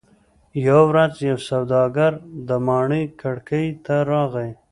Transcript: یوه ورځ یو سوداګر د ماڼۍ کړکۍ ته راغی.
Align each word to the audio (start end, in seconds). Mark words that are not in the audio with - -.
یوه 0.65 0.83
ورځ 0.91 1.13
یو 1.29 1.37
سوداګر 1.49 2.11
د 2.47 2.49
ماڼۍ 2.67 3.03
کړکۍ 3.21 3.67
ته 3.85 3.95
راغی. 4.09 4.49